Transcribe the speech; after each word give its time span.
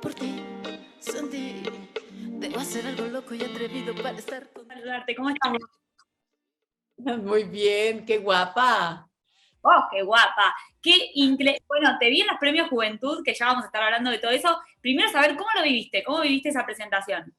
por 0.00 0.14
ti. 0.14 0.42
Debo 2.20 2.58
hacer 2.60 2.86
algo 2.86 3.06
loco 3.06 3.34
y 3.34 3.42
atrevido 3.42 3.94
para 3.96 4.18
estar 4.18 4.50
con... 4.52 4.66
¿Cómo 5.16 5.30
estás? 5.30 5.52
Muy 7.22 7.44
bien, 7.44 8.04
qué 8.04 8.18
guapa. 8.18 9.08
Oh, 9.60 9.88
qué 9.90 10.02
guapa. 10.02 10.54
Qué 10.80 11.10
increíble. 11.14 11.62
Bueno, 11.66 11.96
te 11.98 12.08
vi 12.10 12.20
en 12.20 12.28
los 12.28 12.38
premios 12.38 12.68
Juventud, 12.68 13.22
que 13.24 13.34
ya 13.34 13.46
vamos 13.46 13.64
a 13.64 13.66
estar 13.66 13.82
hablando 13.82 14.10
de 14.10 14.18
todo 14.18 14.30
eso. 14.30 14.56
Primero 14.80 15.08
saber 15.10 15.36
cómo 15.36 15.48
lo 15.56 15.62
viviste, 15.62 16.04
cómo 16.04 16.20
viviste 16.20 16.50
esa 16.50 16.64
presentación. 16.64 17.34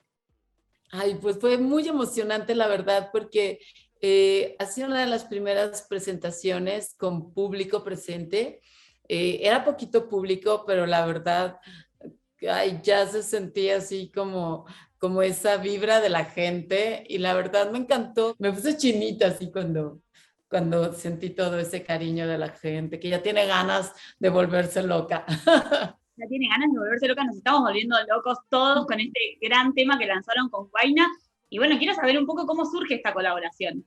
Ay, 0.92 1.18
pues 1.22 1.40
fue 1.40 1.58
muy 1.58 1.88
emocionante, 1.88 2.56
la 2.56 2.68
verdad, 2.68 3.10
porque 3.12 3.60
eh, 4.02 4.56
ha 4.60 4.66
sido 4.66 4.88
una 4.88 5.02
de 5.02 5.08
las 5.08 5.26
primeras 5.26 5.84
presentaciones 5.84 6.96
con 6.96 7.34
público 7.34 7.84
presente. 7.84 8.62
Eh, 9.08 9.40
era 9.42 9.64
poquito 9.64 10.10
público, 10.10 10.66
pero 10.66 10.86
la 10.86 11.06
verdad, 11.06 11.60
ay, 12.48 12.80
ya 12.84 13.06
se 13.08 13.24
sentía 13.24 13.78
así 13.78 14.12
como, 14.14 14.66
como 14.98 15.22
esa 15.22 15.58
vibra 15.58 16.00
de 16.00 16.10
la 16.10 16.26
gente 16.26 17.04
y 17.08 17.18
la 17.18 17.34
verdad 17.34 17.72
me 17.72 17.80
encantó. 17.80 18.36
Me 18.40 18.52
puse 18.52 18.78
chinita 18.78 19.28
así 19.28 19.52
cuando, 19.52 20.02
cuando 20.50 20.94
sentí 20.94 21.32
todo 21.32 21.60
ese 21.60 21.84
cariño 21.84 22.28
de 22.28 22.38
la 22.38 22.50
gente, 22.50 23.00
que 23.00 23.10
ya 23.10 23.22
tiene 23.22 23.46
ganas 23.46 23.94
de 24.20 24.30
volverse 24.30 24.84
loca. 24.84 25.26
Ya 26.22 26.28
tiene 26.28 26.50
ganas 26.50 26.70
de 26.70 26.78
volverse 26.78 27.08
loca, 27.08 27.24
nos 27.24 27.38
estamos 27.38 27.62
volviendo 27.62 27.96
locos 28.10 28.40
todos 28.50 28.86
con 28.86 29.00
este 29.00 29.38
gran 29.40 29.74
tema 29.74 29.98
que 29.98 30.06
lanzaron 30.06 30.50
con 30.50 30.68
Guaina. 30.68 31.08
Y 31.50 31.60
bueno, 31.60 31.78
quiero 31.78 31.94
saber 31.94 32.18
un 32.18 32.26
poco 32.26 32.46
cómo 32.46 32.66
surge 32.66 32.96
esta 32.96 33.14
colaboración. 33.14 33.86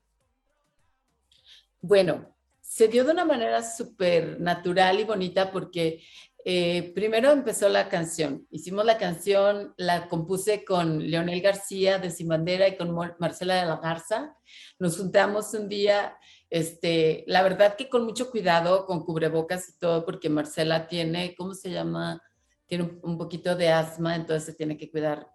Bueno, 1.82 2.34
se 2.62 2.88
dio 2.88 3.04
de 3.04 3.12
una 3.12 3.26
manera 3.26 3.62
súper 3.62 4.40
natural 4.40 4.98
y 4.98 5.04
bonita 5.04 5.52
porque 5.52 6.02
eh, 6.44 6.92
primero 6.94 7.30
empezó 7.30 7.68
la 7.68 7.88
canción. 7.88 8.46
Hicimos 8.50 8.84
la 8.84 8.98
canción, 8.98 9.74
la 9.76 10.08
compuse 10.08 10.64
con 10.64 11.08
Leonel 11.08 11.40
García 11.40 11.98
de 11.98 12.10
Sin 12.10 12.28
Bandera 12.28 12.66
y 12.68 12.76
con 12.76 12.92
Marcela 13.18 13.54
de 13.54 13.66
la 13.66 13.76
Garza. 13.76 14.36
Nos 14.78 14.98
juntamos 14.98 15.54
un 15.54 15.68
día, 15.68 16.16
este, 16.50 17.24
la 17.28 17.42
verdad 17.42 17.76
que 17.76 17.88
con 17.88 18.04
mucho 18.04 18.30
cuidado, 18.30 18.86
con 18.86 19.04
cubrebocas 19.04 19.68
y 19.68 19.78
todo, 19.78 20.04
porque 20.04 20.28
Marcela 20.28 20.88
tiene, 20.88 21.36
¿cómo 21.36 21.54
se 21.54 21.70
llama? 21.70 22.20
Tiene 22.66 22.90
un, 23.02 23.18
poquito 23.18 23.54
de 23.54 23.70
asma, 23.70 24.16
entonces 24.16 24.46
se 24.46 24.54
tiene 24.54 24.76
que 24.76 24.90
cuidar 24.90 25.28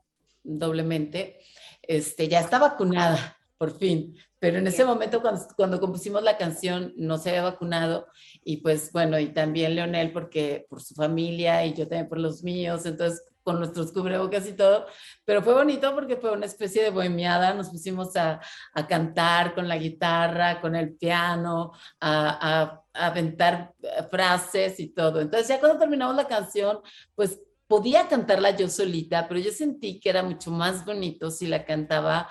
doblemente. 0.43 1.39
Este, 1.81 2.27
ya 2.27 2.41
está 2.41 2.59
vacunada, 2.59 3.37
por 3.57 3.77
fin, 3.77 4.17
pero 4.39 4.59
en 4.59 4.67
ese 4.67 4.85
momento 4.85 5.21
cuando, 5.21 5.47
cuando, 5.55 5.79
compusimos 5.79 6.21
la 6.23 6.37
canción 6.37 6.93
no 6.95 7.17
se 7.17 7.29
había 7.29 7.43
vacunado. 7.43 8.07
Y 8.43 8.57
pues 8.57 8.91
bueno, 8.91 9.19
y 9.19 9.27
también 9.27 9.75
Leonel 9.75 10.11
porque 10.11 10.65
por 10.69 10.81
su 10.81 10.93
familia 10.93 11.65
y 11.65 11.73
yo 11.73 11.87
también 11.87 12.07
por 12.07 12.19
los 12.19 12.43
míos, 12.43 12.85
entonces 12.85 13.23
con 13.47 13.59
nuestros 13.59 13.93
cubrebocas 13.93 14.45
y 14.45 14.51
todo, 14.51 14.87
pero 15.23 15.41
fue 15.41 15.53
bonito 15.53 15.95
porque 15.95 16.17
fue 16.17 16.33
una 16.33 16.45
especie 16.45 16.83
de 16.83 16.89
bohemiada, 16.89 17.53
nos 17.53 17.69
pusimos 17.69 18.13
a, 18.17 18.41
a 18.73 18.87
cantar 18.87 19.55
con 19.55 19.69
la 19.69 19.77
guitarra, 19.77 20.59
con 20.59 20.75
el 20.75 20.97
piano, 20.97 21.71
a, 22.01 22.61
a, 22.61 22.83
a 22.93 23.07
aventar 23.07 23.73
frases 24.11 24.81
y 24.81 24.89
todo. 24.89 25.21
Entonces 25.21 25.47
ya 25.47 25.61
cuando 25.61 25.79
terminamos 25.79 26.17
la 26.17 26.27
canción, 26.27 26.79
pues 27.15 27.39
podía 27.67 28.07
cantarla 28.09 28.51
yo 28.51 28.67
solita, 28.69 29.27
pero 29.29 29.39
yo 29.39 29.51
sentí 29.51 29.99
que 29.99 30.09
era 30.09 30.23
mucho 30.23 30.51
más 30.51 30.85
bonito 30.85 31.31
si 31.31 31.47
la 31.47 31.63
cantaba 31.65 32.27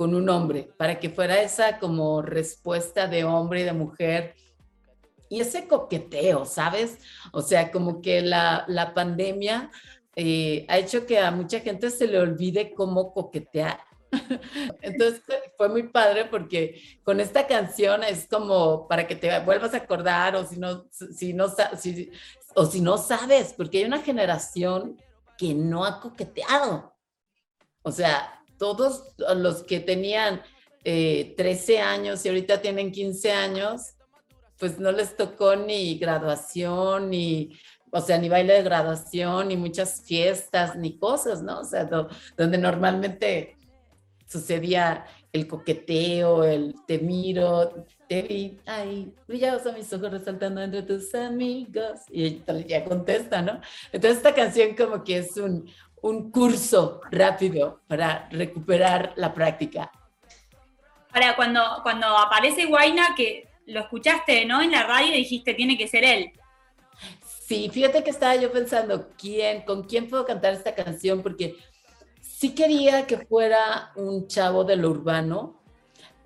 con 0.00 0.14
un 0.14 0.30
hombre, 0.30 0.72
para 0.78 0.98
que 0.98 1.10
fuera 1.10 1.42
esa 1.42 1.78
como 1.78 2.22
respuesta 2.22 3.06
de 3.06 3.24
hombre 3.24 3.60
y 3.60 3.64
de 3.64 3.74
mujer 3.74 4.34
y 5.28 5.42
ese 5.42 5.68
coqueteo, 5.68 6.46
¿sabes? 6.46 6.96
O 7.34 7.42
sea, 7.42 7.70
como 7.70 8.00
que 8.00 8.22
la, 8.22 8.64
la 8.66 8.94
pandemia 8.94 9.70
eh, 10.16 10.64
ha 10.70 10.78
hecho 10.78 11.04
que 11.04 11.18
a 11.18 11.30
mucha 11.30 11.60
gente 11.60 11.90
se 11.90 12.06
le 12.06 12.18
olvide 12.18 12.72
cómo 12.72 13.12
coquetear. 13.12 13.78
Entonces 14.80 15.20
fue 15.58 15.68
muy 15.68 15.82
padre 15.88 16.24
porque 16.24 16.80
con 17.04 17.20
esta 17.20 17.46
canción 17.46 18.02
es 18.02 18.26
como 18.26 18.88
para 18.88 19.06
que 19.06 19.16
te 19.16 19.38
vuelvas 19.40 19.74
a 19.74 19.76
acordar 19.84 20.34
o 20.34 20.46
si 20.46 20.58
no, 20.58 20.86
si 20.90 21.34
no, 21.34 21.46
si, 21.76 22.10
o 22.54 22.64
si 22.64 22.80
no 22.80 22.96
sabes, 22.96 23.52
porque 23.52 23.80
hay 23.80 23.84
una 23.84 24.00
generación 24.00 24.96
que 25.36 25.52
no 25.52 25.84
ha 25.84 26.00
coqueteado. 26.00 26.94
O 27.82 27.92
sea, 27.92 28.39
todos 28.60 29.14
los 29.36 29.62
que 29.62 29.80
tenían 29.80 30.42
13 30.84 31.34
eh, 31.74 31.80
años 31.80 32.24
y 32.24 32.28
ahorita 32.28 32.60
tienen 32.60 32.92
15 32.92 33.32
años, 33.32 33.94
pues 34.58 34.78
no 34.78 34.92
les 34.92 35.16
tocó 35.16 35.56
ni 35.56 35.98
graduación, 35.98 37.08
ni, 37.08 37.58
o 37.90 38.02
sea, 38.02 38.18
ni 38.18 38.28
baile 38.28 38.52
de 38.52 38.62
graduación, 38.62 39.48
ni 39.48 39.56
muchas 39.56 40.02
fiestas, 40.02 40.76
ni 40.76 40.98
cosas, 40.98 41.42
¿no? 41.42 41.60
O 41.60 41.64
sea, 41.64 41.88
donde 42.36 42.58
normalmente 42.58 43.56
sucedía 44.26 45.06
el 45.32 45.46
coqueteo, 45.46 46.44
el 46.44 46.74
te 46.86 46.98
miro, 46.98 47.86
te 48.08 48.22
vi, 48.22 48.60
ay, 48.66 49.14
brillabas 49.26 49.66
a 49.66 49.72
mis 49.72 49.90
ojos 49.92 50.10
resaltando 50.10 50.60
entre 50.60 50.82
tus 50.82 51.14
amigos, 51.14 52.00
y 52.10 52.42
ya 52.66 52.84
contesta, 52.84 53.40
¿no? 53.40 53.60
Entonces 53.90 54.18
esta 54.18 54.34
canción 54.34 54.76
como 54.76 55.02
que 55.02 55.18
es 55.18 55.36
un, 55.38 55.66
un 56.02 56.30
curso 56.30 57.00
rápido 57.10 57.80
para 57.86 58.28
recuperar 58.30 59.12
la 59.16 59.34
práctica. 59.34 59.90
Ahora, 61.12 61.36
cuando, 61.36 61.62
cuando 61.82 62.06
aparece 62.06 62.66
Guaina, 62.66 63.14
que 63.16 63.48
lo 63.66 63.80
escuchaste, 63.80 64.44
¿no? 64.44 64.62
En 64.62 64.70
la 64.70 64.84
radio 64.84 65.14
y 65.14 65.18
dijiste, 65.18 65.54
tiene 65.54 65.76
que 65.76 65.88
ser 65.88 66.04
él. 66.04 66.32
Sí, 67.24 67.68
fíjate 67.68 68.04
que 68.04 68.10
estaba 68.10 68.36
yo 68.36 68.52
pensando, 68.52 69.08
¿quién, 69.18 69.62
con 69.62 69.82
quién 69.84 70.08
puedo 70.08 70.24
cantar 70.24 70.54
esta 70.54 70.74
canción? 70.74 71.22
Porque 71.22 71.56
sí 72.20 72.54
quería 72.54 73.06
que 73.06 73.18
fuera 73.18 73.92
un 73.96 74.28
chavo 74.28 74.64
de 74.64 74.76
lo 74.76 74.90
urbano, 74.90 75.60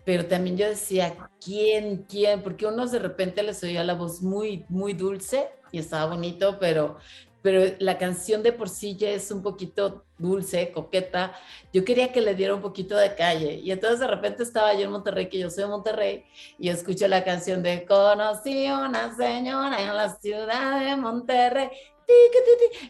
pero 0.04 0.26
también 0.26 0.58
yo 0.58 0.68
decía, 0.68 1.16
¿quién, 1.42 2.04
quién? 2.08 2.42
Porque 2.42 2.66
unos 2.66 2.92
de 2.92 2.98
repente 2.98 3.42
les 3.42 3.62
oía 3.62 3.82
la 3.84 3.94
voz 3.94 4.20
muy, 4.20 4.66
muy 4.68 4.92
dulce 4.92 5.48
y 5.72 5.78
estaba 5.78 6.14
bonito, 6.14 6.58
pero 6.60 6.98
pero 7.44 7.76
la 7.78 7.98
canción 7.98 8.42
de 8.42 8.54
por 8.54 8.70
sí 8.70 8.96
ya 8.96 9.10
es 9.10 9.30
un 9.30 9.42
poquito 9.42 10.06
dulce, 10.16 10.72
coqueta. 10.72 11.38
Yo 11.74 11.84
quería 11.84 12.10
que 12.10 12.22
le 12.22 12.34
diera 12.34 12.54
un 12.54 12.62
poquito 12.62 12.96
de 12.96 13.14
calle. 13.14 13.60
Y 13.62 13.70
entonces 13.70 14.00
de 14.00 14.06
repente 14.06 14.42
estaba 14.42 14.72
yo 14.72 14.84
en 14.86 14.92
Monterrey, 14.92 15.28
que 15.28 15.40
yo 15.40 15.50
soy 15.50 15.64
de 15.64 15.68
Monterrey, 15.68 16.24
y 16.58 16.70
escuché 16.70 17.06
la 17.06 17.22
canción 17.22 17.62
de 17.62 17.84
Conocí 17.84 18.70
una 18.70 19.14
señora 19.14 19.78
en 19.78 19.94
la 19.94 20.08
ciudad 20.16 20.80
de 20.80 20.96
Monterrey. 20.96 21.68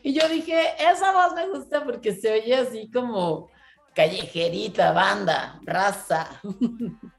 Y 0.05 0.13
yo 0.13 0.29
dije, 0.29 0.57
esa 0.79 1.11
voz 1.11 1.35
me 1.35 1.49
gusta 1.49 1.83
porque 1.83 2.15
se 2.15 2.35
oye 2.35 2.55
así 2.55 2.89
como 2.93 3.51
callejerita, 3.93 4.93
banda, 4.93 5.59
raza. 5.65 6.41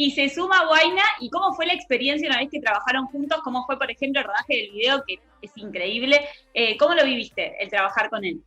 y 0.00 0.12
se 0.12 0.30
suma 0.30 0.64
Guaina. 0.66 1.02
¿Y 1.20 1.28
cómo 1.28 1.52
fue 1.52 1.66
la 1.66 1.74
experiencia 1.74 2.26
una 2.26 2.38
vez 2.38 2.48
que 2.50 2.58
trabajaron 2.58 3.04
juntos? 3.08 3.38
¿Cómo 3.44 3.66
fue, 3.66 3.78
por 3.78 3.90
ejemplo, 3.90 4.22
el 4.22 4.26
rodaje 4.26 4.56
del 4.56 4.70
video, 4.70 5.04
que 5.06 5.18
es 5.42 5.50
increíble? 5.56 6.26
Eh, 6.54 6.78
¿Cómo 6.78 6.94
lo 6.94 7.04
viviste, 7.04 7.62
el 7.62 7.68
trabajar 7.68 8.08
con 8.08 8.24
él? 8.24 8.42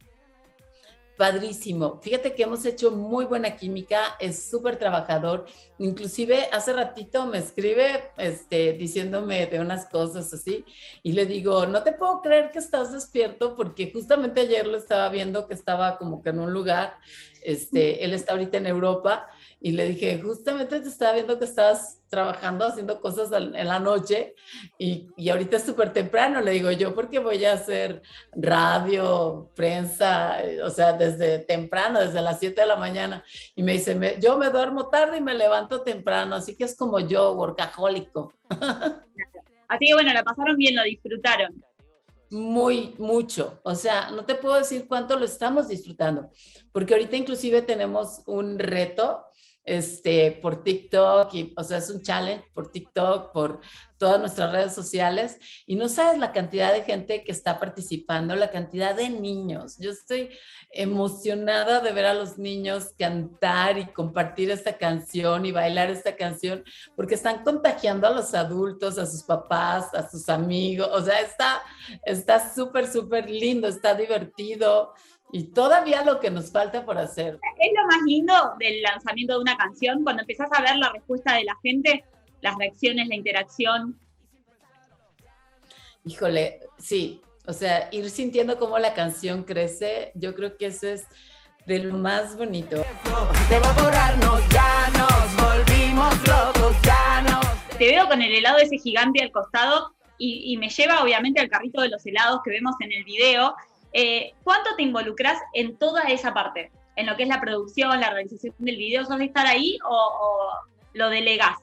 Padrísimo. 1.15 1.99
Fíjate 2.01 2.33
que 2.33 2.41
hemos 2.41 2.65
hecho 2.65 2.89
muy 2.89 3.25
buena 3.25 3.55
química, 3.55 4.15
es 4.19 4.49
súper 4.49 4.77
trabajador. 4.77 5.45
Inclusive 5.77 6.49
hace 6.51 6.73
ratito 6.73 7.27
me 7.27 7.37
escribe 7.37 8.09
este, 8.17 8.73
diciéndome 8.73 9.45
de 9.45 9.59
unas 9.59 9.85
cosas 9.85 10.33
así 10.33 10.65
y 11.03 11.11
le 11.11 11.27
digo, 11.27 11.67
no 11.67 11.83
te 11.83 11.91
puedo 11.91 12.19
creer 12.23 12.49
que 12.49 12.57
estás 12.57 12.91
despierto 12.91 13.55
porque 13.55 13.91
justamente 13.93 14.41
ayer 14.41 14.65
lo 14.65 14.75
estaba 14.75 15.07
viendo 15.09 15.47
que 15.47 15.53
estaba 15.53 15.99
como 15.99 16.23
que 16.23 16.29
en 16.29 16.39
un 16.39 16.51
lugar, 16.51 16.97
este, 17.45 18.03
él 18.03 18.13
está 18.13 18.33
ahorita 18.33 18.57
en 18.57 18.67
Europa 18.67 19.27
y 19.59 19.71
le 19.71 19.87
dije, 19.87 20.21
justamente 20.21 20.79
te 20.81 20.89
estaba 20.89 21.13
viendo 21.13 21.39
que 21.39 21.45
estabas 21.45 22.01
trabajando, 22.09 22.65
haciendo 22.65 22.99
cosas 22.99 23.31
en 23.31 23.67
la 23.67 23.79
noche 23.79 24.35
y, 24.77 25.07
ahorita 25.29 25.57
es 25.57 25.63
súper 25.63 25.93
temprano, 25.93 26.41
le 26.41 26.51
digo 26.51 26.69
yo, 26.71 26.93
porque 26.93 27.19
voy 27.19 27.43
a 27.45 27.53
hacer 27.53 28.01
radio, 28.33 29.49
prensa, 29.55 30.37
o 30.63 30.69
sea, 30.69 30.93
desde 30.93 31.39
temprano, 31.39 32.01
desde 32.01 32.21
las 32.21 32.39
7 32.39 32.59
de 32.59 32.67
la 32.67 32.75
mañana. 32.75 33.23
Y 33.55 33.63
me 33.63 33.71
dice, 33.73 34.17
yo 34.21 34.37
me 34.37 34.49
duermo 34.49 34.89
tarde 34.89 35.17
y 35.17 35.21
me 35.21 35.33
levanto 35.33 35.81
temprano, 35.81 36.35
así 36.35 36.55
que 36.55 36.65
es 36.65 36.75
como 36.75 36.99
yo, 36.99 37.33
workahólico. 37.33 38.33
Así 39.69 39.87
que 39.87 39.93
bueno, 39.93 40.13
la 40.13 40.23
pasaron 40.23 40.55
bien, 40.55 40.75
lo 40.75 40.83
disfrutaron. 40.83 41.63
Muy, 42.29 42.95
mucho. 42.97 43.59
O 43.63 43.75
sea, 43.75 44.09
no 44.09 44.25
te 44.25 44.35
puedo 44.35 44.55
decir 44.55 44.87
cuánto 44.87 45.17
lo 45.19 45.25
estamos 45.25 45.67
disfrutando, 45.67 46.31
porque 46.71 46.93
ahorita 46.95 47.15
inclusive 47.15 47.61
tenemos 47.61 48.23
un 48.25 48.57
reto 48.57 49.23
este, 49.63 50.31
por 50.41 50.63
TikTok, 50.63 51.33
y, 51.33 51.53
o 51.55 51.63
sea, 51.63 51.77
es 51.77 51.89
un 51.89 52.01
challenge 52.01 52.45
por 52.53 52.71
TikTok, 52.71 53.31
por 53.31 53.61
todas 53.97 54.19
nuestras 54.19 54.51
redes 54.51 54.73
sociales, 54.73 55.37
y 55.65 55.75
no 55.75 55.87
sabes 55.87 56.19
la 56.19 56.33
cantidad 56.33 56.73
de 56.73 56.83
gente 56.83 57.23
que 57.23 57.31
está 57.31 57.59
participando, 57.59 58.35
la 58.35 58.51
cantidad 58.51 58.93
de 58.93 59.09
niños. 59.09 59.77
Yo 59.79 59.91
estoy 59.91 60.29
emocionada 60.71 61.79
de 61.79 61.91
ver 61.93 62.05
a 62.05 62.13
los 62.13 62.37
niños 62.37 62.93
cantar 62.99 63.77
y 63.77 63.85
compartir 63.85 64.51
esta 64.51 64.77
canción 64.77 65.45
y 65.45 65.53
bailar 65.53 65.89
esta 65.89 66.17
canción, 66.17 66.65
porque 66.97 67.15
están 67.15 67.43
contagiando 67.43 68.07
a 68.07 68.11
los 68.11 68.33
adultos, 68.33 68.97
a 68.97 69.05
sus 69.05 69.23
papás, 69.23 69.93
a 69.93 70.09
sus 70.09 70.27
amigos, 70.27 70.89
o 70.91 71.01
sea, 71.01 71.21
está 72.03 72.53
súper, 72.53 72.91
súper 72.91 73.29
lindo, 73.29 73.67
está 73.69 73.93
divertido 73.93 74.93
y 75.33 75.45
todavía 75.45 76.05
lo 76.05 76.19
que 76.19 76.29
nos 76.29 76.51
falta 76.51 76.85
por 76.85 76.99
hacer. 76.99 77.39
Es 77.59 77.71
lo 77.75 77.87
más 77.87 78.03
lindo 78.05 78.53
del 78.59 78.83
lanzamiento 78.83 79.33
de 79.33 79.39
una 79.39 79.57
canción, 79.57 80.03
cuando 80.03 80.21
empezás 80.21 80.47
a 80.51 80.61
ver 80.61 80.77
la 80.77 80.91
respuesta 80.91 81.33
de 81.33 81.43
la 81.43 81.57
gente, 81.63 82.05
las 82.41 82.55
reacciones, 82.55 83.07
la 83.07 83.15
interacción. 83.15 83.99
Híjole, 86.05 86.59
sí, 86.77 87.19
o 87.47 87.53
sea, 87.53 87.89
ir 87.91 88.11
sintiendo 88.11 88.59
cómo 88.59 88.77
la 88.77 88.93
canción 88.93 89.43
crece, 89.43 90.11
yo 90.13 90.35
creo 90.35 90.55
que 90.55 90.67
eso 90.67 90.87
es 90.87 91.07
de 91.65 91.79
lo 91.79 91.97
más 91.97 92.37
bonito. 92.37 92.77
De 92.77 93.59
ya 94.51 94.89
nos 94.91 95.35
volvimos 95.35 96.15
locos, 96.27 96.75
ya 96.83 97.41
Te 97.79 97.87
veo 97.87 98.07
con 98.07 98.21
el 98.21 98.35
helado 98.35 98.59
ese 98.59 98.77
gigante 98.77 99.23
al 99.23 99.31
costado 99.31 99.95
y, 100.19 100.55
me 100.57 100.69
lleva 100.69 101.01
obviamente 101.01 101.41
al 101.41 101.49
carrito 101.49 101.81
de 101.81 101.89
los 101.89 102.05
helados 102.05 102.41
que 102.45 102.51
vemos 102.51 102.75
en 102.81 102.91
el 102.91 103.03
video. 103.03 103.55
Eh, 103.93 104.33
¿Cuánto 104.43 104.75
te 104.75 104.83
involucras 104.83 105.39
en 105.53 105.77
toda 105.77 106.03
esa 106.03 106.33
parte? 106.33 106.71
En 106.95 107.05
lo 107.05 107.15
que 107.15 107.23
es 107.23 107.29
la 107.29 107.39
producción, 107.39 107.99
la 107.99 108.09
realización 108.09 108.55
del 108.59 108.77
video, 108.77 109.05
¿sos 109.05 109.17
de 109.19 109.25
estar 109.25 109.47
ahí 109.47 109.77
o, 109.87 109.95
o 109.95 110.67
lo 110.93 111.09
delegás? 111.09 111.57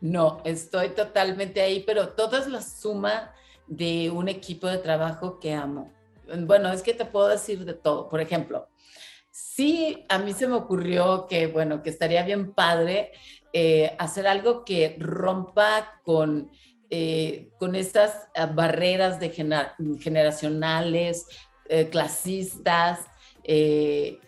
No, 0.00 0.40
estoy 0.44 0.90
totalmente 0.90 1.62
ahí, 1.62 1.84
pero 1.86 2.08
todo 2.08 2.36
es 2.36 2.48
la 2.48 2.60
suma 2.60 3.32
de 3.66 4.10
un 4.10 4.28
equipo 4.28 4.66
de 4.66 4.78
trabajo 4.78 5.38
que 5.38 5.54
amo. 5.54 5.92
Bueno, 6.40 6.72
es 6.72 6.82
que 6.82 6.94
te 6.94 7.04
puedo 7.04 7.28
decir 7.28 7.64
de 7.64 7.74
todo. 7.74 8.08
Por 8.08 8.20
ejemplo, 8.20 8.68
sí, 9.30 10.04
a 10.08 10.18
mí 10.18 10.32
se 10.32 10.48
me 10.48 10.54
ocurrió 10.54 11.26
que, 11.28 11.46
bueno, 11.46 11.82
que 11.82 11.90
estaría 11.90 12.22
bien 12.22 12.52
padre 12.52 13.12
eh, 13.52 13.94
hacer 13.98 14.26
algo 14.26 14.64
que 14.64 14.96
rompa 14.98 16.00
con, 16.04 16.50
eh, 16.94 17.48
con 17.58 17.74
estas 17.74 18.28
ah, 18.34 18.44
barreras 18.44 19.18
de 19.18 19.30
generacionales, 19.30 21.26
eh, 21.70 21.88
clasistas, 21.88 23.00
que, 23.42 24.20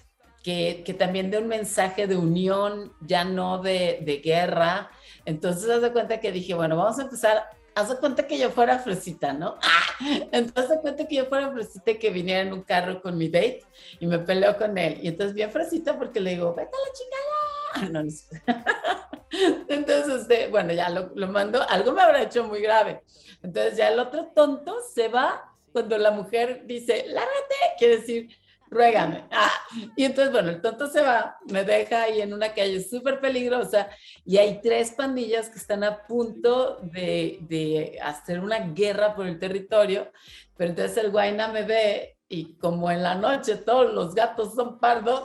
que, 0.43 0.95
también 0.99 1.31
dé 1.31 1.37
un 1.37 1.47
mensaje 1.47 2.07
de 2.07 2.17
unión, 2.17 2.95
ya 3.03 3.23
no 3.25 3.59
de, 3.59 3.99
de 4.01 4.17
guerra. 4.17 4.91
Entonces, 5.27 5.69
haz 5.69 5.83
de 5.83 5.93
cuenta 5.93 6.21
que 6.21 6.33
dije, 6.33 6.55
bueno, 6.55 6.75
vamos 6.75 6.99
a 6.99 7.03
empezar 7.03 7.51
haz 7.75 7.89
de 7.91 7.97
cuenta 7.97 8.27
que 8.27 8.39
yo 8.39 8.51
fuera 8.51 8.79
fresita, 8.79 9.35
¿no? 9.35 9.59
Entonces, 10.33 10.57
haz 10.57 10.69
de 10.71 10.81
cuenta 10.81 11.07
que 11.07 11.17
yo 11.17 11.27
fuera 11.27 11.51
fresita 11.53 11.91
y 11.91 11.99
que 11.99 12.09
viniera 12.09 12.41
en 12.41 12.53
un 12.55 12.63
carro 12.63 13.03
con 13.03 13.19
mi 13.19 13.29
date 13.29 13.63
y 14.01 14.07
me 14.07 14.21
peleó 14.21 14.57
con 14.57 14.79
él. 14.79 15.01
Y 15.03 15.09
entonces, 15.09 15.35
bien 15.35 15.51
fresita, 15.51 15.99
porque 15.99 16.19
le 16.21 16.31
digo, 16.31 16.55
vete 16.55 16.71
a 16.75 16.89
la 16.89 16.95
chingada. 16.95 17.54
No, 17.91 18.03
no. 18.03 18.11
Entonces, 19.69 20.21
este, 20.23 20.49
bueno, 20.49 20.73
ya 20.73 20.89
lo, 20.91 21.11
lo 21.15 21.29
mando, 21.29 21.69
algo 21.69 21.93
me 21.93 22.03
habrá 22.03 22.23
hecho 22.23 22.45
muy 22.45 22.61
grave. 22.61 23.03
Entonces, 23.43 23.77
ya 23.77 23.89
el 23.89 23.99
otro 23.99 24.33
tonto 24.35 24.77
se 24.95 25.09
va 25.09 25.53
cuando 25.73 25.99
la 25.99 26.13
mujer 26.13 26.63
dice, 26.67 27.05
lárgate, 27.09 27.55
quiere 27.79 27.97
decir, 27.99 28.29
ruégame. 28.71 29.25
Ah, 29.31 29.51
y 29.97 30.05
entonces, 30.05 30.33
bueno, 30.33 30.51
el 30.51 30.61
tonto 30.61 30.87
se 30.89 31.01
va, 31.01 31.37
me 31.51 31.65
deja 31.65 32.03
ahí 32.03 32.21
en 32.21 32.33
una 32.33 32.53
calle 32.53 32.83
súper 32.83 33.21
peligrosa 33.21 33.89
y 34.25 34.37
hay 34.39 34.61
tres 34.61 34.93
pandillas 34.93 35.49
que 35.49 35.59
están 35.59 35.85
a 35.85 36.07
punto 36.07 36.79
de, 36.83 37.39
de, 37.43 37.99
hacer 38.03 38.41
una 38.41 38.59
guerra 38.59 39.15
por 39.15 39.27
el 39.27 39.39
territorio, 39.39 40.11
pero 40.57 40.71
entonces 40.71 40.97
el 40.99 41.11
guayna 41.11 41.49
me 41.49 41.63
ve 41.63 42.14
y 42.29 42.55
como 42.57 42.91
en 42.91 43.03
la 43.03 43.15
noche 43.15 43.57
todos 43.57 43.93
los 43.93 44.15
gatos 44.15 44.55
son 44.55 44.79
pardos, 44.79 45.23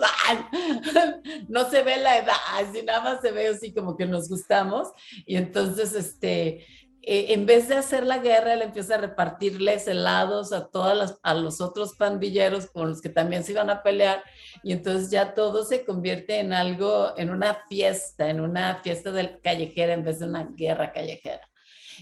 no 1.48 1.70
se 1.70 1.84
ve 1.84 1.98
la 1.98 2.18
edad, 2.18 2.36
así 2.54 2.84
nada 2.84 3.02
más 3.02 3.22
se 3.22 3.32
ve 3.32 3.48
así 3.48 3.74
como 3.74 3.96
que 3.96 4.06
nos 4.06 4.30
gustamos 4.30 4.90
y 5.26 5.38
entonces 5.38 5.94
este 5.94 6.66
eh, 7.02 7.34
en 7.34 7.46
vez 7.46 7.70
de 7.70 7.76
hacer 7.76 8.06
la 8.06 8.18
guerra, 8.18 8.54
él 8.54 8.62
empieza 8.62 8.96
a 8.96 9.00
repartirles 9.00 9.88
helados 9.88 10.52
a 10.52 10.68
todas 10.68 10.98
las, 10.98 11.20
a 11.24 11.34
los 11.34 11.62
otros 11.62 11.96
pandilleros 11.96 12.68
con 12.68 12.90
los 12.90 13.02
que 13.02 13.08
también 13.08 13.44
se 13.44 13.54
iban 13.54 13.70
a 13.70 13.82
pelear 13.82 14.22
y 14.64 14.74
entonces 14.74 15.10
ya 15.10 15.34
todo 15.34 15.64
se 15.64 15.86
convierte 15.86 16.40
en 16.40 16.52
algo, 16.52 17.14
en 17.18 17.30
una 17.30 17.64
fiesta, 17.70 18.30
en 18.30 18.42
una 18.42 18.82
fiesta 18.84 19.12
del 19.12 19.40
callejera 19.40 19.94
en 19.94 20.04
vez 20.04 20.20
de 20.20 20.26
una 20.26 20.50
guerra 20.56 20.92
callejera. 20.92 21.50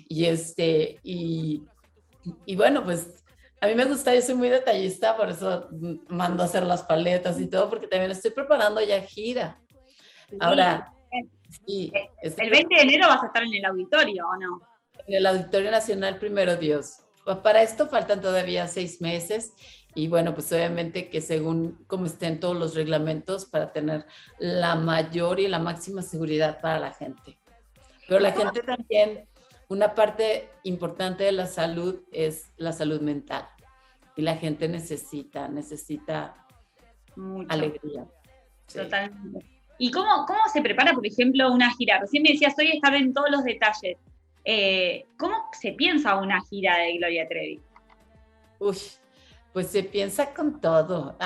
Y 0.10 0.26
este, 0.26 1.00
y, 1.04 1.64
y 2.46 2.56
bueno, 2.56 2.84
pues 2.84 3.24
a 3.60 3.68
mí 3.68 3.76
me 3.76 3.86
gusta, 3.86 4.14
yo 4.14 4.22
soy 4.22 4.36
muy 4.36 4.50
detallista, 4.50 5.18
por 5.18 5.30
eso 5.30 5.70
mando 6.10 6.44
a 6.44 6.46
hacer 6.46 6.64
las 6.64 6.84
paletas 6.84 7.40
y 7.40 7.48
todo, 7.48 7.70
porque 7.70 7.88
también 7.88 8.12
estoy 8.12 8.32
preparando 8.32 8.82
ya 8.82 9.02
gira. 9.02 9.60
Ahora, 10.40 10.94
sí, 11.66 11.92
el 12.22 12.50
20 12.50 12.76
de 12.76 12.82
enero 12.82 13.08
vas 13.08 13.24
a 13.24 13.28
estar 13.28 13.44
en 13.44 13.54
el 13.54 13.66
auditorio, 13.66 14.28
¿o 14.28 14.36
no? 14.38 14.62
En 15.08 15.16
el 15.16 15.26
Auditorio 15.26 15.72
Nacional, 15.72 16.20
primero 16.20 16.56
Dios. 16.58 17.04
Para 17.44 17.62
esto 17.62 17.88
faltan 17.88 18.22
todavía 18.22 18.68
seis 18.68 19.02
meses 19.02 19.54
y 19.96 20.08
bueno, 20.08 20.34
pues 20.34 20.52
obviamente 20.52 21.10
que 21.10 21.22
según 21.22 21.84
cómo 21.88 22.06
estén 22.06 22.40
todos 22.40 22.56
los 22.56 22.76
reglamentos 22.76 23.46
para 23.46 23.74
tener 23.74 24.06
la 24.38 24.76
mayor 24.76 25.40
y 25.40 25.48
la 25.48 25.60
máxima 25.60 26.04
seguridad 26.04 26.62
para 26.62 26.80
la 26.80 26.94
gente. 26.94 27.40
Pero 28.08 28.20
la 28.20 28.32
gente 28.32 28.62
también, 28.62 29.28
una 29.70 29.96
parte 29.96 30.50
importante 30.64 31.24
de 31.26 31.32
la 31.32 31.48
salud 31.48 32.02
es 32.12 32.52
la 32.58 32.72
salud 32.72 33.02
mental 33.02 33.48
y 34.16 34.22
la 34.22 34.36
gente 34.36 34.68
necesita, 34.68 35.48
necesita 35.48 36.46
alegría. 37.50 38.08
Totalmente. 38.72 39.46
¿Y 39.78 39.92
cómo, 39.92 40.26
cómo 40.26 40.40
se 40.52 40.62
prepara, 40.62 40.94
por 40.94 41.06
ejemplo, 41.06 41.52
una 41.52 41.72
gira? 41.76 42.00
Recién 42.00 42.24
me 42.24 42.32
decías, 42.32 42.56
hoy 42.58 42.72
estar 42.72 42.96
en 42.96 43.14
todos 43.14 43.30
los 43.30 43.44
detalles. 43.44 43.98
Eh, 44.44 45.06
¿Cómo 45.18 45.50
se 45.52 45.74
piensa 45.74 46.18
una 46.18 46.42
gira 46.42 46.78
de 46.78 46.98
Gloria 46.98 47.28
Trevi? 47.28 47.62
Uy, 48.60 48.78
pues 49.54 49.68
se 49.68 49.84
piensa 49.84 50.34
con 50.34 50.60
todo. 50.60 51.18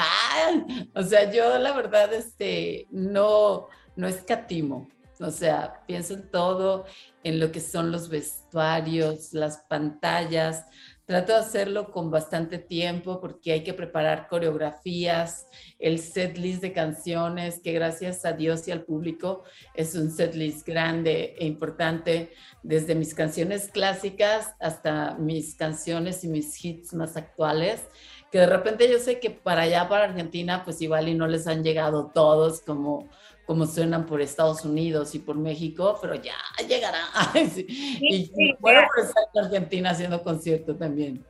o 0.96 1.04
sea, 1.04 1.32
yo 1.32 1.58
la 1.60 1.74
verdad 1.74 2.14
este, 2.14 2.88
no, 2.90 3.68
no 3.96 4.08
escatimo. 4.08 4.90
O 5.20 5.30
sea, 5.30 5.82
pienso 5.86 6.16
en 6.16 6.30
todo, 6.30 6.86
en 7.24 7.40
lo 7.40 7.52
que 7.52 7.60
son 7.60 7.92
los 7.92 8.10
vestuarios, 8.10 9.34
las 9.34 9.60
pantallas, 9.70 10.66
Trato 11.12 11.34
de 11.34 11.40
hacerlo 11.40 11.92
con 11.92 12.10
bastante 12.10 12.58
tiempo 12.58 13.20
porque 13.20 13.52
hay 13.52 13.64
que 13.66 13.74
preparar 13.74 14.30
coreografías, 14.30 15.46
el 15.78 16.00
set 16.00 16.38
list 16.38 16.62
de 16.62 16.72
canciones, 16.72 17.60
que 17.62 17.74
gracias 17.74 18.24
a 18.24 18.32
Dios 18.32 18.66
y 18.70 18.72
al 18.72 18.84
público 18.84 19.44
es 19.74 19.94
un 19.96 20.10
set 20.10 20.36
list 20.36 20.66
grande 20.66 21.36
e 21.38 21.46
importante, 21.46 22.32
desde 22.64 22.96
mis 22.96 23.14
canciones 23.14 23.68
clásicas 23.68 24.54
hasta 24.62 25.16
mis 25.16 25.56
canciones 25.56 26.24
y 26.24 26.30
mis 26.30 26.64
hits 26.64 26.94
más 26.94 27.18
actuales, 27.18 27.82
que 28.32 28.40
de 28.40 28.48
repente 28.48 28.90
yo 28.90 28.98
sé 29.00 29.20
que 29.20 29.30
para 29.30 29.64
allá, 29.64 29.90
para 29.90 30.06
Argentina, 30.06 30.64
pues 30.64 30.82
igual 30.82 31.10
y 31.10 31.16
no 31.16 31.28
les 31.28 31.48
han 31.48 31.64
llegado 31.64 32.12
todos 32.14 32.62
como 32.62 33.10
como 33.46 33.66
suenan 33.66 34.06
por 34.06 34.22
Estados 34.22 34.64
Unidos 34.64 35.14
y 35.14 35.20
por 35.20 35.36
México, 35.36 35.98
pero 36.02 36.16
ya 36.16 36.36
llegará. 36.70 37.04
y 37.56 38.32
bueno, 38.60 38.82
por 38.88 39.04
estar 39.04 39.24
en 39.34 39.44
Argentina 39.44 39.90
haciendo 39.90 40.24
concierto 40.24 40.74
también. 40.76 41.26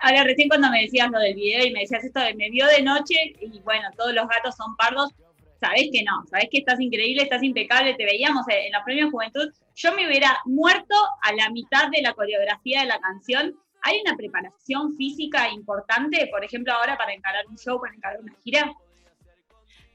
Ahora, 0.00 0.24
recién 0.24 0.48
cuando 0.48 0.68
me 0.70 0.82
decías 0.82 1.08
lo 1.08 1.20
del 1.20 1.34
video 1.34 1.64
y 1.64 1.72
me 1.72 1.80
decías 1.80 2.02
esto 2.02 2.18
de 2.18 2.34
me 2.34 2.50
vio 2.50 2.66
de 2.66 2.82
noche 2.82 3.14
y 3.40 3.60
bueno, 3.60 3.88
todos 3.96 4.12
los 4.12 4.26
gatos 4.26 4.56
son 4.56 4.74
pardos, 4.76 5.12
sabes 5.60 5.90
que 5.92 6.02
no, 6.02 6.24
sabes 6.28 6.48
que 6.50 6.58
estás 6.58 6.80
increíble, 6.80 7.22
estás 7.22 7.44
impecable, 7.44 7.94
te 7.94 8.04
veíamos 8.04 8.44
en 8.48 8.72
los 8.72 8.82
premios 8.82 9.12
Juventud. 9.12 9.48
Yo 9.76 9.94
me 9.94 10.08
hubiera 10.08 10.36
muerto 10.44 10.96
a 11.22 11.32
la 11.34 11.48
mitad 11.50 11.88
de 11.92 12.02
la 12.02 12.14
coreografía 12.14 12.80
de 12.80 12.86
la 12.88 12.98
canción. 12.98 13.54
¿Hay 13.82 14.00
una 14.00 14.16
preparación 14.16 14.96
física 14.96 15.48
importante, 15.50 16.28
por 16.30 16.44
ejemplo, 16.44 16.72
ahora 16.72 16.96
para 16.96 17.12
encarar 17.12 17.46
un 17.48 17.56
show, 17.56 17.80
para 17.80 17.94
encarar 17.94 18.20
una 18.20 18.34
gira? 18.42 18.72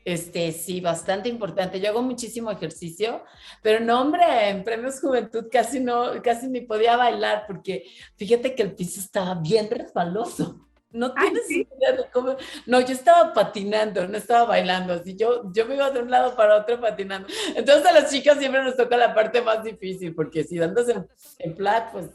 Este, 0.04 0.54
sí, 0.54 0.80
bastante 0.80 1.28
importante. 1.28 1.82
Yo 1.82 1.90
hago 1.90 2.02
muchísimo 2.02 2.50
ejercicio, 2.50 3.24
pero 3.62 3.84
no, 3.84 4.02
hombre, 4.02 4.24
en 4.50 4.64
Premios 4.64 5.02
Juventud 5.02 5.48
casi 5.52 5.82
no, 5.82 6.22
casi 6.24 6.48
ni 6.48 6.62
podía 6.62 6.96
bailar 6.96 7.44
porque 7.46 7.84
fíjate 8.16 8.56
que 8.56 8.64
el 8.64 8.74
piso 8.74 9.02
estaba 9.02 9.36
bien 9.36 9.70
resbaloso. 9.70 10.68
No 10.92 11.14
tienes 11.14 11.52
idea 11.52 11.92
de 11.92 12.10
cómo. 12.14 12.38
No, 12.66 12.80
yo 12.80 12.94
estaba 12.94 13.34
patinando, 13.34 14.08
no 14.08 14.18
estaba 14.18 14.46
bailando. 14.46 14.94
Así 14.94 15.16
yo, 15.18 15.52
yo 15.52 15.66
me 15.66 15.76
iba 15.76 15.92
de 15.92 16.00
un 16.00 16.10
lado 16.10 16.36
para 16.38 16.56
otro 16.56 16.80
patinando. 16.80 17.28
Entonces 17.56 17.86
a 17.86 17.92
las 17.92 18.10
chicas 18.10 18.38
siempre 18.38 18.64
nos 18.64 18.78
toca 18.78 18.96
la 18.96 19.14
parte 19.14 19.42
más 19.42 19.62
difícil, 19.62 20.16
porque 20.16 20.46
si 20.46 20.58
andas 20.62 20.88
en, 20.88 21.06
en 21.40 21.56
flat, 21.56 21.92
pues, 21.92 22.10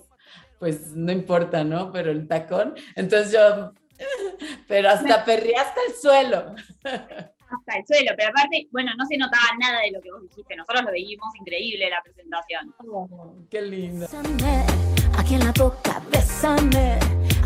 pues 0.62 0.92
no 0.95 1.11
importa, 1.11 1.64
¿no? 1.64 1.90
Pero 1.90 2.12
el 2.12 2.28
tacón. 2.28 2.76
Entonces 2.95 3.33
yo. 3.33 3.73
Pero 4.69 4.90
hasta 4.90 5.25
perrí 5.25 5.52
hasta 5.54 5.81
el 5.88 5.95
suelo. 6.00 6.54
hasta 6.85 7.78
el 7.78 7.85
suelo, 7.85 8.12
pero 8.16 8.31
aparte, 8.31 8.69
bueno, 8.71 8.92
no 8.97 9.04
se 9.04 9.19
notaba 9.19 9.45
nada 9.59 9.81
de 9.81 9.90
lo 9.90 10.00
que 10.00 10.11
vos 10.11 10.23
dijiste, 10.23 10.57
nosotros 10.57 10.85
lo 10.85 10.92
veíamos 10.92 11.28
increíble 11.38 11.90
la 11.90 12.00
presentación. 12.02 12.75
Oh, 12.78 13.37
qué 13.50 13.61
lindo. 13.61 14.07
Aquí 15.19 15.35
en 15.35 15.40
la 15.45 15.52
boca, 15.52 16.00
bésame, 16.11 16.99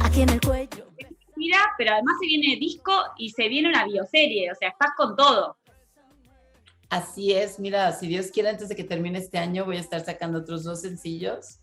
aquí 0.05 0.23
en 0.23 0.29
el 0.29 0.41
cuello. 0.41 0.87
Mira, 1.35 1.59
pero 1.77 1.95
además 1.95 2.15
se 2.21 2.27
viene 2.27 2.57
disco 2.61 2.93
y 3.17 3.31
se 3.31 3.49
viene 3.49 3.71
una 3.71 3.85
bioserie, 3.85 4.53
o 4.53 4.55
sea, 4.55 4.69
estás 4.69 4.91
con 4.97 5.17
todo. 5.17 5.57
Así 6.91 7.33
es, 7.33 7.59
mira, 7.59 7.91
si 7.93 8.07
Dios 8.07 8.27
quiere, 8.31 8.51
antes 8.51 8.69
de 8.69 8.77
que 8.77 8.85
termine 8.85 9.19
este 9.19 9.39
año 9.39 9.65
voy 9.65 9.79
a 9.79 9.81
estar 9.81 10.05
sacando 10.05 10.39
otros 10.39 10.63
dos 10.63 10.83
sencillos. 10.83 11.59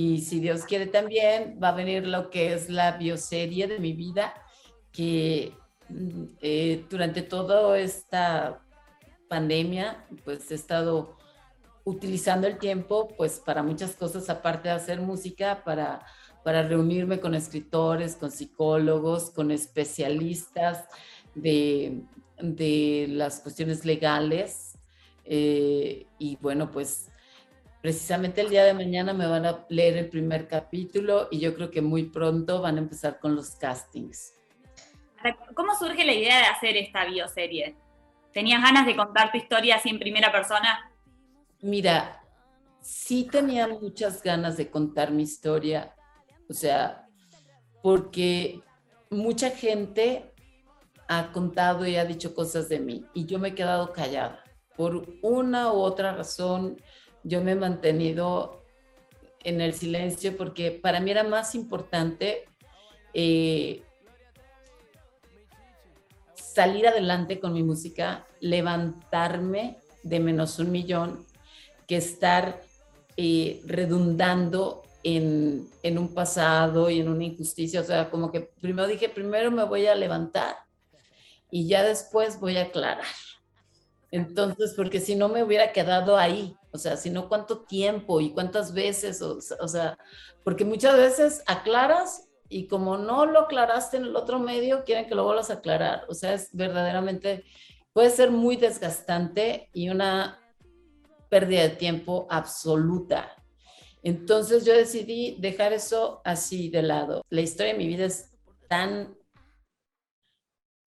Y 0.00 0.20
si 0.20 0.38
Dios 0.38 0.62
quiere 0.62 0.86
también, 0.86 1.58
va 1.60 1.70
a 1.70 1.74
venir 1.74 2.06
lo 2.06 2.30
que 2.30 2.52
es 2.52 2.70
la 2.70 2.92
bioserie 2.92 3.66
de 3.66 3.80
mi 3.80 3.94
vida, 3.94 4.32
que 4.92 5.54
mm, 5.88 6.24
eh, 6.40 6.84
durante 6.88 7.22
toda 7.22 7.76
esta 7.76 8.60
pandemia, 9.28 10.06
pues 10.24 10.52
he 10.52 10.54
estado 10.54 11.16
utilizando 11.82 12.46
el 12.46 12.58
tiempo 12.58 13.08
pues 13.16 13.40
para 13.40 13.64
muchas 13.64 13.96
cosas 13.96 14.30
aparte 14.30 14.68
de 14.68 14.76
hacer 14.76 15.00
música, 15.00 15.64
para, 15.64 16.06
para 16.44 16.62
reunirme 16.62 17.18
con 17.18 17.34
escritores, 17.34 18.14
con 18.14 18.30
psicólogos, 18.30 19.30
con 19.32 19.50
especialistas 19.50 20.84
de, 21.34 22.04
de 22.40 23.06
las 23.08 23.40
cuestiones 23.40 23.84
legales. 23.84 24.78
Eh, 25.24 26.06
y 26.20 26.36
bueno, 26.36 26.70
pues 26.70 27.08
precisamente 27.80 28.40
el 28.40 28.50
día 28.50 28.64
de 28.64 28.74
mañana 28.74 29.12
me 29.12 29.26
van 29.26 29.46
a 29.46 29.64
leer 29.68 29.96
el 29.96 30.08
primer 30.08 30.48
capítulo 30.48 31.28
y 31.30 31.38
yo 31.38 31.54
creo 31.54 31.70
que 31.70 31.82
muy 31.82 32.04
pronto 32.04 32.60
van 32.60 32.76
a 32.76 32.80
empezar 32.80 33.18
con 33.18 33.34
los 33.34 33.50
castings. 33.56 34.34
¿Cómo 35.54 35.74
surge 35.74 36.04
la 36.04 36.12
idea 36.12 36.38
de 36.38 36.44
hacer 36.44 36.76
esta 36.76 37.04
bioserie? 37.04 37.76
¿Tenías 38.32 38.62
ganas 38.62 38.86
de 38.86 38.94
contar 38.94 39.32
tu 39.32 39.38
historia 39.38 39.76
así 39.76 39.88
en 39.88 39.98
primera 39.98 40.30
persona? 40.30 40.92
Mira, 41.60 42.22
sí 42.80 43.28
tenía 43.30 43.66
muchas 43.66 44.22
ganas 44.22 44.56
de 44.56 44.70
contar 44.70 45.10
mi 45.10 45.24
historia, 45.24 45.94
o 46.48 46.52
sea, 46.52 47.06
porque 47.82 48.60
mucha 49.10 49.50
gente 49.50 50.32
ha 51.08 51.32
contado 51.32 51.86
y 51.86 51.96
ha 51.96 52.04
dicho 52.04 52.34
cosas 52.34 52.68
de 52.68 52.80
mí 52.80 53.04
y 53.14 53.26
yo 53.26 53.38
me 53.38 53.48
he 53.48 53.54
quedado 53.54 53.92
callada. 53.92 54.44
Por 54.76 55.06
una 55.22 55.72
u 55.72 55.78
otra 55.78 56.12
razón, 56.14 56.80
yo 57.24 57.42
me 57.42 57.52
he 57.52 57.56
mantenido 57.56 58.62
en 59.44 59.60
el 59.60 59.74
silencio 59.74 60.36
porque 60.36 60.70
para 60.70 61.00
mí 61.00 61.10
era 61.10 61.24
más 61.24 61.54
importante 61.54 62.44
eh, 63.14 63.82
salir 66.34 66.86
adelante 66.86 67.40
con 67.40 67.52
mi 67.52 67.62
música, 67.62 68.26
levantarme 68.40 69.78
de 70.02 70.20
menos 70.20 70.58
un 70.58 70.72
millón, 70.72 71.24
que 71.86 71.96
estar 71.96 72.60
eh, 73.16 73.60
redundando 73.64 74.82
en, 75.02 75.68
en, 75.82 75.98
un 75.98 76.14
pasado 76.14 76.90
y 76.90 77.00
en 77.00 77.08
una 77.08 77.24
injusticia. 77.24 77.80
O 77.80 77.84
sea, 77.84 78.10
como 78.10 78.30
que 78.30 78.40
primero 78.60 78.88
dije, 78.88 79.08
primero 79.08 79.50
me 79.50 79.64
voy 79.64 79.86
a 79.86 79.94
levantar 79.94 80.56
y 81.50 81.66
ya 81.66 81.82
después 81.82 82.40
voy 82.40 82.56
a 82.56 82.64
aclarar. 82.64 83.04
Entonces, 84.10 84.74
porque 84.74 85.00
si 85.00 85.14
no 85.14 85.28
me 85.28 85.42
hubiera 85.42 85.72
quedado 85.72 86.16
ahí, 86.16 86.56
o 86.72 86.78
sea, 86.78 86.96
si 86.96 87.10
no 87.10 87.28
cuánto 87.28 87.60
tiempo 87.60 88.20
y 88.20 88.30
cuántas 88.30 88.72
veces, 88.72 89.22
o, 89.22 89.38
o, 89.38 89.68
sea, 89.68 89.98
porque 90.44 90.64
muchas 90.64 90.96
veces 90.96 91.42
aclaras 91.46 92.28
y 92.48 92.66
como 92.66 92.96
no 92.96 93.26
lo 93.26 93.40
aclaraste 93.40 93.98
en 93.98 94.04
el 94.04 94.16
otro 94.16 94.38
medio, 94.38 94.84
quieren 94.84 95.06
que 95.06 95.14
lo 95.14 95.24
vuelvas 95.24 95.50
a 95.50 95.54
aclarar. 95.54 96.04
O 96.08 96.14
sea, 96.14 96.34
es 96.34 96.48
verdaderamente, 96.52 97.44
puede 97.92 98.10
ser 98.10 98.30
muy 98.30 98.56
desgastante 98.56 99.68
y 99.72 99.90
una 99.90 100.40
pérdida 101.28 101.62
de 101.62 101.70
tiempo 101.70 102.26
absoluta. 102.30 103.34
Entonces 104.02 104.64
yo 104.64 104.72
decidí 104.72 105.36
dejar 105.38 105.72
eso 105.72 106.22
así 106.24 106.70
de 106.70 106.82
lado. 106.82 107.24
La 107.28 107.40
historia 107.40 107.72
de 107.72 107.78
mi 107.78 107.86
vida 107.86 108.06
es 108.06 108.32
tan 108.68 109.18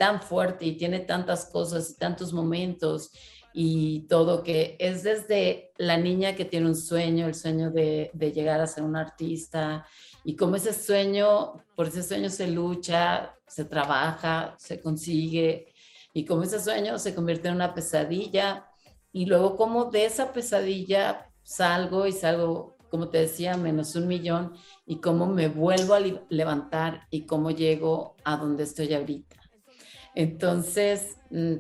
tan 0.02 0.20
fuerte 0.20 0.66
y 0.66 0.78
tiene 0.78 1.02
tantas 1.02 1.46
cosas 1.46 1.92
y 1.92 1.96
tantos 1.96 2.34
momentos 2.34 3.12
y 3.54 4.02
todo 4.02 4.44
que 4.44 4.76
es 4.80 5.04
desde 5.04 5.72
la 5.78 5.98
niña 5.98 6.36
que 6.36 6.46
tiene 6.46 6.68
un 6.68 6.76
sueño, 6.76 7.28
el 7.28 7.36
sueño 7.36 7.72
de, 7.72 8.12
llegar 8.34 8.62
a 8.62 8.68
ser 8.68 8.84
un 8.84 8.96
artista 8.96 9.86
y 10.24 10.36
como 10.36 10.56
ese 10.56 10.74
sueño, 10.74 11.64
por 11.76 11.88
ese 11.88 12.04
sueño 12.04 12.30
se 12.30 12.48
lucha, 12.48 13.36
se 13.48 13.66
trabaja, 13.66 14.56
se 14.58 14.80
consigue 14.80 15.74
y 16.14 16.26
como 16.26 16.44
ese 16.44 16.60
sueño 16.60 16.98
se 17.00 17.14
convierte 17.16 17.50
en 17.50 17.56
una 17.56 17.74
pesadilla 17.74 18.68
y 19.12 19.26
luego 19.26 19.58
como 19.58 19.86
de 19.86 20.06
esa 20.06 20.32
pesadilla 20.32 21.30
salgo 21.44 22.08
y 22.08 22.14
salgo, 22.14 22.78
como 22.90 23.10
te 23.10 23.18
decía, 23.18 23.58
menos 23.58 23.96
un 23.96 24.08
millón 24.08 24.54
y 24.86 24.98
cómo 24.98 25.28
me 25.28 25.50
vuelvo 25.50 25.96
a 25.96 26.02
levantar 26.30 27.08
y 27.10 27.26
cómo 27.26 27.52
llego 27.52 28.16
a 28.24 28.38
donde 28.38 28.64
estoy 28.64 28.94
ahorita. 28.94 29.38
Entonces, 30.16 31.18
mm, 31.30 31.56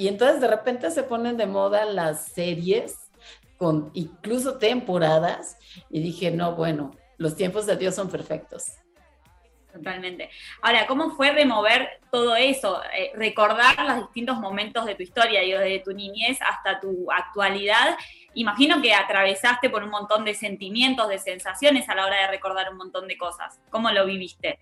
y 0.00 0.08
entonces 0.08 0.40
de 0.40 0.48
repente 0.48 0.90
se 0.90 1.02
ponen 1.02 1.36
de 1.36 1.44
moda 1.44 1.84
las 1.84 2.28
series 2.28 3.10
con 3.58 3.90
incluso 3.92 4.56
temporadas 4.56 5.58
y 5.90 6.00
dije, 6.00 6.30
no, 6.30 6.54
bueno, 6.54 6.92
los 7.18 7.36
tiempos 7.36 7.66
de 7.66 7.76
Dios 7.76 7.96
son 7.96 8.08
perfectos. 8.08 8.64
Totalmente. 9.70 10.30
Ahora, 10.62 10.86
¿cómo 10.86 11.10
fue 11.10 11.32
remover 11.32 12.00
todo 12.10 12.34
eso? 12.34 12.80
Eh, 12.96 13.12
recordar 13.14 13.78
los 13.84 13.96
distintos 14.06 14.38
momentos 14.38 14.86
de 14.86 14.94
tu 14.94 15.02
historia, 15.02 15.42
desde 15.42 15.80
tu 15.80 15.92
niñez 15.92 16.38
hasta 16.48 16.80
tu 16.80 17.12
actualidad. 17.12 17.94
Imagino 18.32 18.80
que 18.80 18.94
atravesaste 18.94 19.68
por 19.68 19.84
un 19.84 19.90
montón 19.90 20.24
de 20.24 20.32
sentimientos, 20.32 21.10
de 21.10 21.18
sensaciones 21.18 21.90
a 21.90 21.94
la 21.94 22.06
hora 22.06 22.22
de 22.22 22.28
recordar 22.28 22.70
un 22.70 22.78
montón 22.78 23.06
de 23.06 23.18
cosas. 23.18 23.60
¿Cómo 23.68 23.90
lo 23.90 24.06
viviste? 24.06 24.60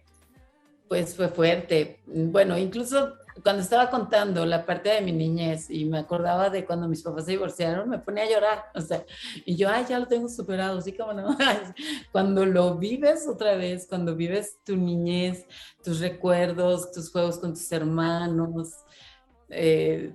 Pues 0.88 1.14
fue 1.14 1.28
fuerte. 1.28 2.00
Bueno, 2.06 2.58
incluso 2.58 3.14
cuando 3.42 3.62
estaba 3.62 3.90
contando 3.90 4.44
la 4.46 4.64
parte 4.64 4.88
de 4.90 5.00
mi 5.00 5.12
niñez 5.12 5.70
y 5.70 5.84
me 5.84 5.98
acordaba 5.98 6.50
de 6.50 6.64
cuando 6.64 6.88
mis 6.88 7.02
papás 7.02 7.24
se 7.24 7.32
divorciaron, 7.32 7.88
me 7.88 7.98
ponía 7.98 8.24
a 8.24 8.30
llorar. 8.30 8.64
O 8.74 8.80
sea, 8.80 9.04
y 9.44 9.56
yo, 9.56 9.68
ay, 9.68 9.86
ya 9.88 9.98
lo 9.98 10.06
tengo 10.06 10.28
superado, 10.28 10.80
sí, 10.80 10.92
como 10.92 11.12
no. 11.12 11.36
Cuando 12.12 12.44
lo 12.44 12.76
vives 12.76 13.26
otra 13.28 13.56
vez, 13.56 13.86
cuando 13.88 14.14
vives 14.14 14.58
tu 14.64 14.76
niñez, 14.76 15.46
tus 15.82 16.00
recuerdos, 16.00 16.92
tus 16.92 17.10
juegos 17.10 17.38
con 17.38 17.54
tus 17.54 17.70
hermanos, 17.72 18.74
eh, 19.48 20.14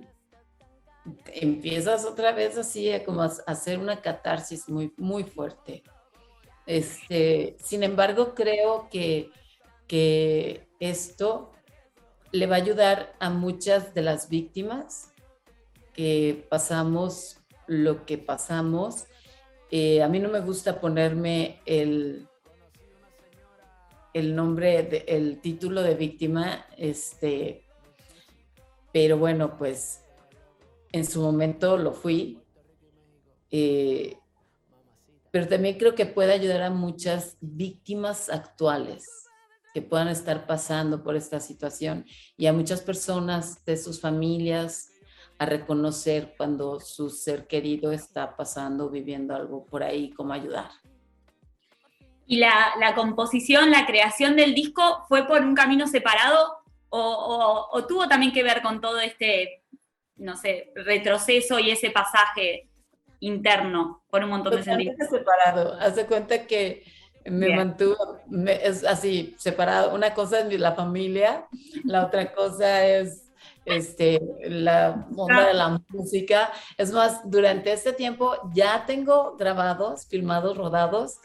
empiezas 1.26 2.04
otra 2.04 2.32
vez 2.32 2.56
así 2.56 2.90
como 3.04 3.22
a 3.22 3.32
hacer 3.46 3.78
una 3.78 4.00
catarsis 4.00 4.68
muy, 4.68 4.92
muy 4.96 5.24
fuerte. 5.24 5.82
Este, 6.66 7.56
sin 7.62 7.82
embargo, 7.82 8.34
creo 8.34 8.88
que 8.90 9.30
que 9.86 10.68
esto 10.80 11.52
le 12.34 12.46
va 12.48 12.56
a 12.56 12.58
ayudar 12.58 13.14
a 13.20 13.30
muchas 13.30 13.94
de 13.94 14.02
las 14.02 14.28
víctimas 14.28 15.12
que 15.92 16.44
pasamos 16.50 17.38
lo 17.68 18.04
que 18.04 18.18
pasamos. 18.18 19.04
Eh, 19.70 20.02
a 20.02 20.08
mí 20.08 20.18
no 20.18 20.28
me 20.28 20.40
gusta 20.40 20.80
ponerme 20.80 21.60
el, 21.64 22.26
el 24.12 24.34
nombre, 24.34 25.04
el 25.06 25.40
título 25.40 25.80
de 25.82 25.94
víctima, 25.94 26.66
este, 26.76 27.62
pero 28.92 29.16
bueno, 29.16 29.56
pues 29.56 30.00
en 30.90 31.06
su 31.06 31.22
momento 31.22 31.76
lo 31.76 31.92
fui. 31.92 32.40
Eh, 33.52 34.18
pero 35.30 35.46
también 35.46 35.78
creo 35.78 35.94
que 35.94 36.06
puede 36.06 36.32
ayudar 36.32 36.62
a 36.62 36.70
muchas 36.70 37.36
víctimas 37.40 38.28
actuales 38.28 39.24
que 39.74 39.82
puedan 39.82 40.06
estar 40.06 40.46
pasando 40.46 41.02
por 41.02 41.16
esta 41.16 41.40
situación 41.40 42.06
y 42.36 42.46
a 42.46 42.52
muchas 42.52 42.80
personas 42.80 43.64
de 43.64 43.76
sus 43.76 44.00
familias 44.00 44.92
a 45.36 45.46
reconocer 45.46 46.34
cuando 46.36 46.78
su 46.78 47.10
ser 47.10 47.48
querido 47.48 47.90
está 47.90 48.36
pasando, 48.36 48.88
viviendo 48.88 49.34
algo 49.34 49.66
por 49.66 49.82
ahí, 49.82 50.10
cómo 50.10 50.32
ayudar. 50.32 50.70
¿Y 52.24 52.36
la, 52.36 52.94
composición, 52.94 53.72
la 53.72 53.84
creación 53.84 54.36
del 54.36 54.54
disco 54.54 55.04
fue 55.08 55.26
por 55.26 55.42
un 55.42 55.56
camino 55.56 55.88
separado 55.88 56.58
o, 56.88 57.84
tuvo 57.88 58.06
también 58.06 58.32
que 58.32 58.44
ver 58.44 58.62
con 58.62 58.80
todo 58.80 59.00
este, 59.00 59.64
no 60.14 60.36
sé, 60.36 60.70
retroceso 60.76 61.58
y 61.58 61.72
ese 61.72 61.90
pasaje 61.90 62.70
interno 63.18 64.04
por 64.08 64.22
un 64.22 64.30
montón 64.30 64.54
de 64.54 64.62
sentimientos? 64.62 65.08
separado. 65.10 65.76
Haz 65.80 65.98
cuenta 66.04 66.46
que 66.46 66.84
me 67.24 67.54
mantuvo, 67.56 68.20
es 68.46 68.84
así, 68.84 69.34
separado. 69.38 69.94
Una 69.94 70.14
cosa 70.14 70.40
es 70.40 70.60
la 70.60 70.72
familia, 70.72 71.46
la 71.84 72.06
otra 72.06 72.32
cosa 72.32 72.86
es 72.86 73.24
este, 73.64 74.20
la 74.42 75.06
onda 75.16 75.46
de 75.46 75.54
la 75.54 75.80
música. 75.88 76.52
Es 76.76 76.92
más, 76.92 77.20
durante 77.24 77.72
este 77.72 77.92
tiempo 77.92 78.36
ya 78.52 78.84
tengo 78.86 79.36
grabados, 79.36 80.06
filmados, 80.06 80.56
rodados, 80.56 81.18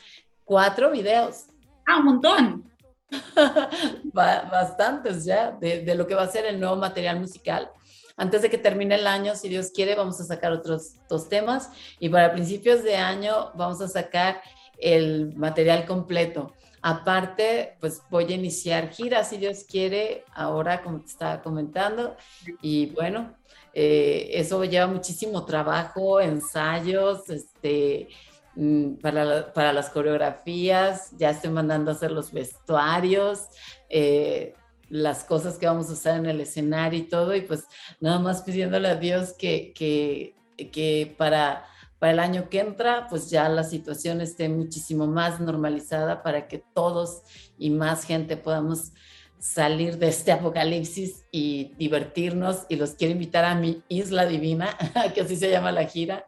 cuatro 0.46 0.92
videos. 0.92 1.46
Ah, 1.86 1.98
un 2.00 2.06
montón. 2.06 2.72
Bastantes 4.14 5.26
ya, 5.26 5.52
de, 5.52 5.82
de, 5.82 5.96
lo 5.96 6.08
que 6.08 6.16
va 6.16 6.24
a 6.24 6.28
ser 6.28 6.46
el 6.46 6.60
nuevo 6.60 6.76
material 6.76 7.20
musical. 7.20 7.72
Antes 8.16 8.42
de 8.42 8.50
que 8.50 8.58
termine 8.58 8.96
el 8.96 9.08
año, 9.08 9.36
si 9.36 9.50
Dios 9.50 9.72
quiere, 9.74 9.96
vamos 9.96 10.20
a 10.20 10.26
sacar 10.26 10.52
otros 10.52 10.96
dos 11.08 11.30
temas 11.30 11.70
y 12.00 12.10
para 12.10 12.34
principios 12.34 12.84
de 12.84 12.98
año 12.98 13.52
vamos 13.56 13.82
a 13.82 13.88
sacar 13.88 14.42
el 14.80 15.36
material 15.36 15.86
completo. 15.86 16.54
Aparte, 16.82 17.76
pues 17.82 18.02
voy 18.10 18.26
a 18.32 18.36
iniciar 18.36 18.90
giras, 18.90 19.30
si 19.30 19.38
Dios 19.38 19.66
quiere, 19.70 20.24
ahora 20.34 20.82
como 20.82 21.02
te 21.02 21.08
estaba 21.08 21.42
comentando. 21.42 22.16
Y 22.62 22.88
bueno, 22.88 23.36
eh, 23.74 24.30
eso 24.34 24.64
lleva 24.64 24.88
muchísimo 24.88 25.46
trabajo, 25.46 26.22
ensayos, 26.22 27.30
este, 27.30 28.08
mm, 28.56 28.94
para, 28.96 29.52
para, 29.54 29.74
las 29.74 29.90
coreografías, 29.90 31.12
ya 31.18 31.32
estoy 31.32 31.52
mandando 31.52 31.92
a 31.92 31.96
hacer 31.96 32.12
los 32.12 32.32
vestuarios. 32.32 33.48
Eh, 33.90 34.54
las 34.90 35.24
cosas 35.24 35.58
que 35.58 35.68
vamos 35.68 35.90
a 35.90 35.94
usar 35.94 36.18
en 36.18 36.26
el 36.26 36.42
escenario 36.42 37.00
y 37.00 37.04
todo, 37.04 37.36
y 37.36 37.42
pues 37.42 37.66
nada 38.00 38.20
más 38.20 38.42
pidiéndole 38.42 38.88
a 38.88 38.96
Dios 38.96 39.34
que, 39.34 39.72
que, 39.76 40.34
que 40.72 41.14
para, 41.18 41.66
para 42.00 42.14
el 42.14 42.20
año 42.20 42.50
que 42.50 42.62
entra, 42.62 43.08
pues 43.10 43.30
ya 43.30 43.50
la 43.50 43.64
situación 43.64 44.22
esté 44.22 44.48
muchísimo 44.48 45.06
más 45.06 45.40
normalizada 45.42 46.24
para 46.24 46.48
que 46.48 46.64
todos 46.74 47.24
y 47.58 47.70
más 47.70 48.06
gente 48.06 48.38
podamos 48.38 48.94
salir 49.38 49.98
de 49.98 50.08
este 50.08 50.32
apocalipsis 50.32 51.26
y 51.32 51.74
divertirnos. 51.78 52.66
Y 52.70 52.78
los 52.78 52.92
quiero 52.92 53.14
invitar 53.14 53.44
a 53.44 53.56
mi 53.56 53.84
Isla 53.90 54.26
Divina, 54.26 54.78
que 55.14 55.22
así 55.22 55.36
se 55.36 55.52
llama 55.52 55.74
la 55.74 55.86
gira, 55.86 56.26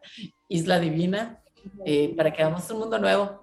Isla 0.48 0.78
Divina, 0.78 1.40
eh, 1.86 2.14
para 2.16 2.32
que 2.32 2.42
hagamos 2.42 2.70
un 2.70 2.80
mundo 2.80 2.98
nuevo. 2.98 3.42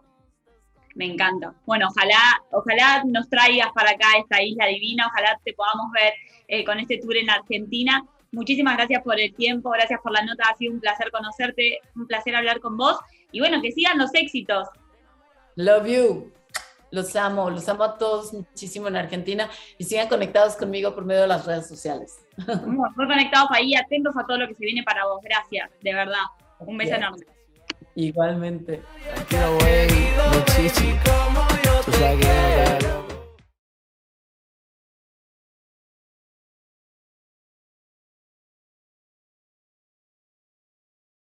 Me 0.95 1.05
encanta. 1.05 1.55
Bueno, 1.65 1.88
ojalá, 1.89 2.19
ojalá 2.51 3.03
nos 3.05 3.29
traigas 3.29 3.69
para 3.74 3.91
acá 3.91 4.07
esta 4.17 4.41
isla 4.41 4.65
divina, 4.65 5.07
ojalá 5.07 5.39
te 5.45 5.53
podamos 5.53 5.91
ver 5.93 6.13
eh, 6.48 6.65
con 6.65 6.79
este 6.79 6.98
tour 6.98 7.15
en 7.15 7.29
Argentina. 7.29 8.05
Muchísimas 8.31 8.77
gracias 8.77 9.01
por 9.03 9.19
el 9.19 9.33
tiempo, 9.33 9.71
gracias 9.71 10.00
por 10.01 10.12
la 10.12 10.24
nota, 10.24 10.43
ha 10.50 10.55
sido 10.55 10.74
un 10.74 10.79
placer 10.79 11.09
conocerte, 11.12 11.79
un 11.95 12.05
placer 12.05 12.36
hablar 12.36 12.59
con 12.59 12.77
vos 12.77 12.98
y 13.31 13.39
bueno, 13.39 13.62
que 13.62 13.71
sigan 13.71 13.98
los 13.98 14.13
éxitos. 14.13 14.67
Love 15.55 15.88
you. 15.88 16.31
Los 16.91 17.15
amo, 17.15 17.50
los 17.51 17.69
amo 17.69 17.83
a 17.83 17.98
todos 17.98 18.33
muchísimo 18.33 18.88
en 18.88 18.95
Argentina 18.95 19.50
y 19.77 19.83
sigan 19.83 20.07
conectados 20.07 20.55
conmigo 20.55 20.95
por 20.95 21.05
medio 21.05 21.21
de 21.21 21.27
las 21.27 21.45
redes 21.45 21.67
sociales. 21.67 22.17
Muy, 22.65 22.89
conectados 22.95 23.50
ahí, 23.51 23.75
atentos 23.75 24.15
a 24.17 24.25
todo 24.25 24.38
lo 24.38 24.48
que 24.48 24.55
se 24.55 24.65
viene 24.65 24.83
para 24.83 25.05
vos. 25.05 25.21
Gracias, 25.24 25.69
de 25.81 25.93
verdad. 25.93 26.24
Un 26.59 26.77
beso 26.77 26.95
enorme. 26.95 27.25
Igualmente. 27.95 28.81